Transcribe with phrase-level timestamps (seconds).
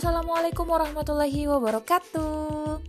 [0.00, 2.80] Assalamualaikum warahmatullahi wabarakatuh.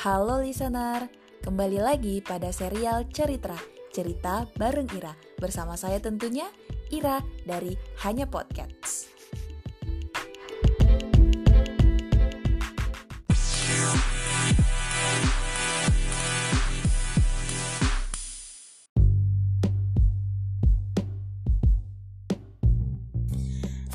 [0.00, 1.12] Halo listener,
[1.44, 3.52] kembali lagi pada serial Cerita
[3.92, 6.48] Cerita bareng Ira bersama saya tentunya
[6.88, 9.12] Ira dari Hanya Podcast.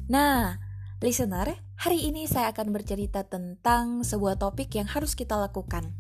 [0.06, 0.61] Nah,
[1.01, 5.96] listener, hari ini saya akan bercerita tentang sebuah topik yang harus kita lakukan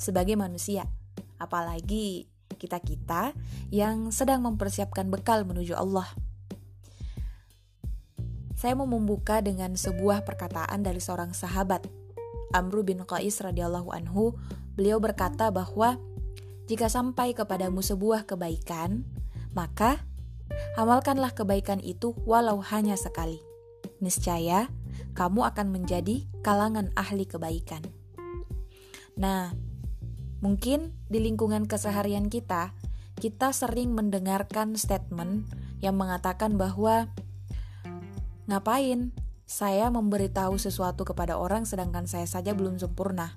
[0.00, 0.88] sebagai manusia.
[1.36, 3.36] Apalagi kita-kita
[3.68, 6.08] yang sedang mempersiapkan bekal menuju Allah.
[8.56, 11.84] Saya mau membuka dengan sebuah perkataan dari seorang sahabat,
[12.56, 14.34] Amru bin Qais radhiyallahu anhu.
[14.74, 16.00] Beliau berkata bahwa
[16.66, 19.04] jika sampai kepadamu sebuah kebaikan,
[19.52, 20.02] maka
[20.74, 23.44] amalkanlah kebaikan itu walau hanya sekali
[23.98, 24.70] niscaya
[25.18, 27.82] kamu akan menjadi kalangan ahli kebaikan.
[29.18, 29.50] Nah,
[30.38, 32.70] mungkin di lingkungan keseharian kita,
[33.18, 35.50] kita sering mendengarkan statement
[35.82, 37.10] yang mengatakan bahwa
[38.46, 39.10] ngapain
[39.42, 43.34] saya memberitahu sesuatu kepada orang sedangkan saya saja belum sempurna.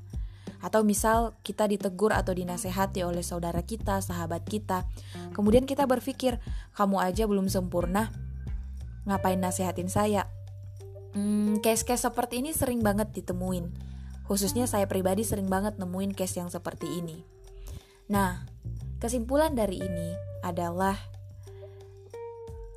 [0.62, 4.86] Atau misal kita ditegur atau dinasehati oleh saudara kita, sahabat kita.
[5.34, 6.38] Kemudian kita berpikir,
[6.78, 8.14] kamu aja belum sempurna,
[9.10, 10.30] ngapain nasehatin saya?
[11.12, 13.68] Hmm, case-case seperti ini sering banget ditemuin.
[14.24, 17.28] Khususnya saya pribadi sering banget nemuin case yang seperti ini.
[18.08, 18.48] Nah,
[19.04, 20.96] kesimpulan dari ini adalah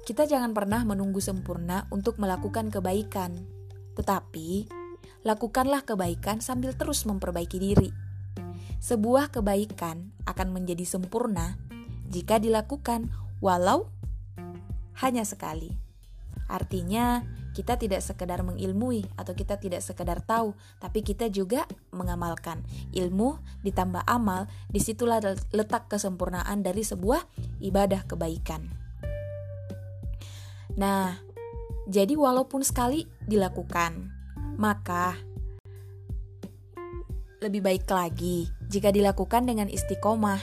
[0.04, 3.38] kita jangan pernah menunggu sempurna untuk melakukan kebaikan.
[3.94, 4.68] Tetapi,
[5.22, 7.90] lakukanlah kebaikan sambil terus memperbaiki diri.
[8.82, 11.56] Sebuah kebaikan akan menjadi sempurna
[12.10, 13.08] jika dilakukan
[13.40, 13.88] walau
[15.00, 15.72] hanya sekali.
[16.52, 17.24] Artinya,
[17.54, 22.66] kita tidak sekedar mengilmui atau kita tidak sekedar tahu, tapi kita juga mengamalkan.
[22.90, 25.22] Ilmu ditambah amal, di situlah
[25.54, 27.22] letak kesempurnaan dari sebuah
[27.62, 28.66] ibadah kebaikan.
[30.74, 31.14] Nah,
[31.86, 34.10] jadi walaupun sekali dilakukan,
[34.58, 35.14] maka
[37.38, 40.42] lebih baik lagi jika dilakukan dengan istiqomah.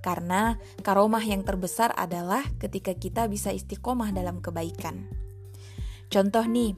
[0.00, 0.54] Karena
[0.86, 5.25] karomah yang terbesar adalah ketika kita bisa istiqomah dalam kebaikan.
[6.06, 6.72] Contoh nih,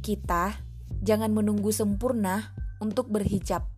[0.00, 0.56] kita
[1.04, 3.68] jangan menunggu sempurna untuk berhijab,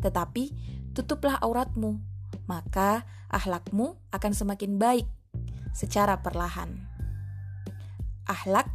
[0.00, 0.54] tetapi
[0.94, 1.98] tutuplah auratmu,
[2.46, 5.04] maka ahlakmu akan semakin baik
[5.74, 6.70] secara perlahan.
[8.24, 8.70] Ahlak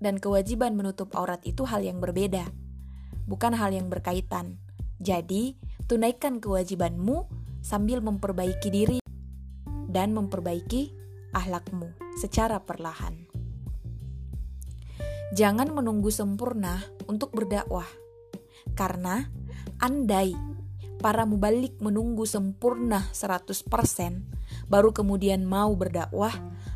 [0.00, 2.46] dan kewajiban menutup aurat itu hal yang berbeda,
[3.26, 4.62] bukan hal yang berkaitan.
[5.02, 5.58] Jadi,
[5.90, 7.28] tunaikan kewajibanmu
[7.60, 8.98] sambil memperbaiki diri
[9.90, 10.94] dan memperbaiki
[11.34, 13.33] ahlakmu secara perlahan.
[15.32, 17.88] Jangan menunggu sempurna untuk berdakwah.
[18.76, 19.24] Karena
[19.80, 20.36] andai
[21.00, 24.34] para mubalik menunggu sempurna 100%
[24.68, 26.32] baru kemudian mau berdakwah,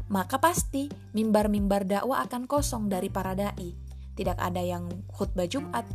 [0.09, 3.77] maka pasti mimbar-mimbar dakwah akan kosong dari para dai.
[4.19, 5.87] Tidak ada yang khutbah Jumat,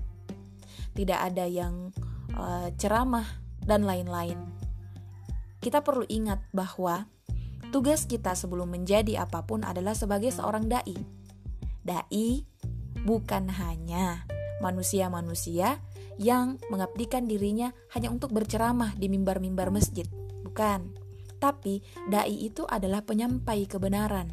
[0.96, 1.92] tidak ada yang
[2.38, 3.28] uh, ceramah
[3.64, 4.40] dan lain-lain.
[5.60, 7.08] Kita perlu ingat bahwa
[7.72, 10.96] tugas kita sebelum menjadi apa pun adalah sebagai seorang dai.
[11.84, 12.48] Dai
[13.04, 14.24] bukan hanya
[14.64, 15.84] manusia-manusia
[16.16, 20.08] yang mengabdikan dirinya hanya untuk berceramah di mimbar-mimbar masjid.
[20.44, 20.96] Bukan.
[21.44, 24.32] Tapi dai itu adalah penyampai kebenaran.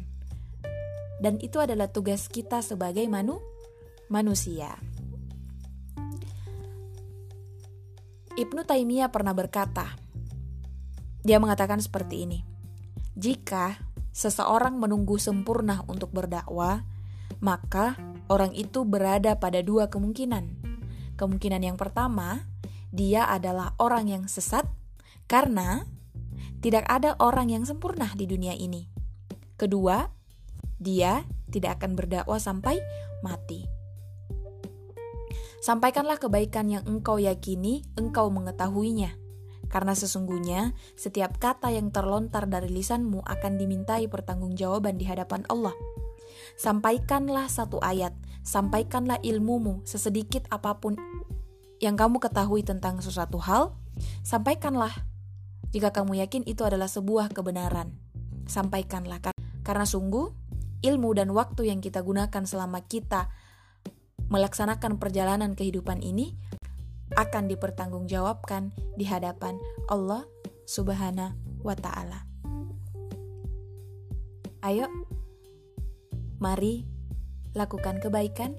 [1.19, 3.43] Dan itu adalah tugas kita sebagai manu
[4.07, 4.79] manusia.
[8.31, 9.91] Ibnu Taimiyah pernah berkata,
[11.21, 12.39] dia mengatakan seperti ini.
[13.13, 13.75] Jika
[14.15, 16.81] seseorang menunggu sempurna untuk berdakwah,
[17.41, 17.97] maka
[18.29, 20.61] orang itu berada pada dua kemungkinan.
[21.17, 22.45] Kemungkinan yang pertama,
[22.93, 24.69] dia adalah orang yang sesat
[25.25, 25.83] karena
[26.61, 28.85] tidak ada orang yang sempurna di dunia ini.
[29.57, 30.05] Kedua,
[30.77, 32.79] dia tidak akan berdakwah sampai
[33.25, 33.65] mati.
[35.61, 39.13] Sampaikanlah kebaikan yang engkau yakini, engkau mengetahuinya.
[39.69, 45.77] Karena sesungguhnya setiap kata yang terlontar dari lisanmu akan dimintai pertanggungjawaban di hadapan Allah.
[46.59, 50.97] Sampaikanlah satu ayat, sampaikanlah ilmumu sesedikit apa pun
[51.81, 53.73] yang kamu ketahui tentang sesuatu hal,
[54.21, 54.93] sampaikanlah.
[55.71, 57.95] Jika kamu yakin itu adalah sebuah kebenaran,
[58.45, 59.23] sampaikanlah.
[59.63, 60.29] Karena sungguh,
[60.83, 63.31] ilmu dan waktu yang kita gunakan selama kita
[64.27, 66.35] melaksanakan perjalanan kehidupan ini
[67.15, 69.59] akan dipertanggungjawabkan di hadapan
[69.91, 70.23] Allah
[70.63, 72.23] Subhanahu wa Ta'ala.
[74.61, 74.87] Ayo,
[76.41, 76.89] Mari
[77.53, 78.57] lakukan kebaikan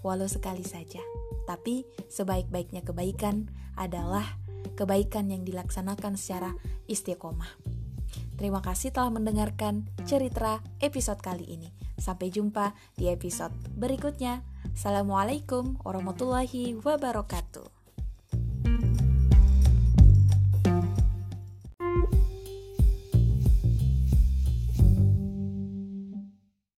[0.00, 1.04] walau sekali saja.
[1.44, 4.24] Tapi sebaik-baiknya kebaikan adalah
[4.80, 6.56] kebaikan yang dilaksanakan secara
[6.88, 7.52] istiqomah.
[8.40, 11.68] Terima kasih telah mendengarkan cerita episode kali ini.
[12.00, 14.40] Sampai jumpa di episode berikutnya.
[14.72, 17.77] Assalamualaikum warahmatullahi wabarakatuh.